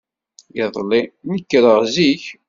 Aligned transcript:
Iḍelli, 0.61 1.01
nekreɣ 1.31 1.79
zik. 1.93 2.23